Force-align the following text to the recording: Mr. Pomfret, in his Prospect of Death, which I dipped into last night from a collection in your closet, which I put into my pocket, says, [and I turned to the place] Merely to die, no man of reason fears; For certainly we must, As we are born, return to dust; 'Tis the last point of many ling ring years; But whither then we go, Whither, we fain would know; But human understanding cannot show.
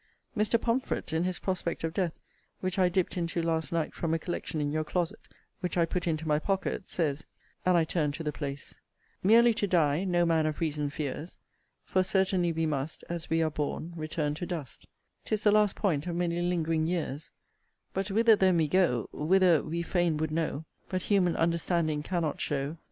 Mr. 0.35 0.59
Pomfret, 0.59 1.13
in 1.13 1.25
his 1.25 1.37
Prospect 1.37 1.83
of 1.83 1.93
Death, 1.93 2.13
which 2.59 2.79
I 2.79 2.89
dipped 2.89 3.17
into 3.17 3.39
last 3.43 3.71
night 3.71 3.93
from 3.93 4.15
a 4.15 4.17
collection 4.17 4.59
in 4.59 4.71
your 4.71 4.83
closet, 4.83 5.27
which 5.59 5.77
I 5.77 5.85
put 5.85 6.07
into 6.07 6.27
my 6.27 6.39
pocket, 6.39 6.87
says, 6.87 7.27
[and 7.67 7.77
I 7.77 7.83
turned 7.83 8.15
to 8.15 8.23
the 8.23 8.31
place] 8.31 8.79
Merely 9.21 9.53
to 9.53 9.67
die, 9.67 10.03
no 10.03 10.25
man 10.25 10.47
of 10.47 10.59
reason 10.59 10.89
fears; 10.89 11.37
For 11.85 12.01
certainly 12.01 12.51
we 12.51 12.65
must, 12.65 13.03
As 13.09 13.29
we 13.29 13.43
are 13.43 13.51
born, 13.51 13.93
return 13.95 14.33
to 14.33 14.45
dust; 14.47 14.87
'Tis 15.25 15.43
the 15.43 15.51
last 15.51 15.75
point 15.75 16.07
of 16.07 16.15
many 16.15 16.41
ling 16.41 16.63
ring 16.63 16.87
years; 16.87 17.29
But 17.93 18.09
whither 18.09 18.35
then 18.35 18.57
we 18.57 18.67
go, 18.67 19.07
Whither, 19.11 19.61
we 19.61 19.83
fain 19.83 20.17
would 20.17 20.31
know; 20.31 20.65
But 20.89 21.03
human 21.03 21.35
understanding 21.35 22.01
cannot 22.01 22.41
show. 22.41 22.77